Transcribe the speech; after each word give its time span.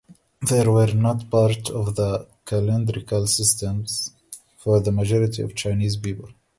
They 0.49 0.67
were 0.67 0.91
not 0.95 1.29
part 1.29 1.69
of 1.69 1.95
the 1.95 2.25
calendrical 2.47 3.27
systems 3.27 4.11
for 4.57 4.79
the 4.79 4.91
majority 4.91 5.43
of 5.43 5.53
Chinese 5.53 5.95
people. 5.95 6.29